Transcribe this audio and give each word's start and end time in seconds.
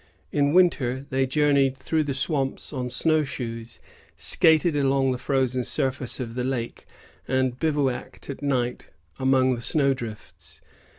In 0.31 0.51
winter, 0.51 1.05
they 1.11 1.27
journeyed 1.27 1.77
through 1.77 2.05
the 2.05 2.15
swamps 2.15 2.73
on 2.73 2.89
snowshoes, 2.89 3.79
skated 4.17 4.75
along 4.75 5.11
the 5.11 5.19
frozen 5.19 5.63
surface 5.63 6.19
of 6.19 6.33
the 6.33 6.43
lake, 6.43 6.87
and 7.27 7.59
bivouacked 7.59 8.27
at 8.27 8.41
night 8.41 8.89
among 9.19 9.53
the 9.53 9.61
snow 9.61 9.93
drifts. 9.93 10.59